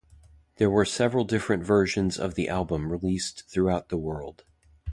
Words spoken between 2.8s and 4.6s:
released throughout the world.